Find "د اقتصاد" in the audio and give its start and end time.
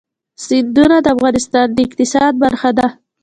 1.73-2.31